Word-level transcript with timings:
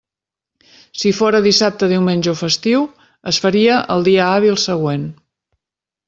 Si 1.01 1.09
fóra 1.17 1.41
dissabte, 1.47 1.89
diumenge 1.91 2.31
o 2.31 2.39
festiu, 2.39 2.87
es 3.33 3.39
faria 3.43 3.75
el 3.97 4.05
dia 4.09 4.25
hàbil 4.31 4.57
següent. 4.63 5.05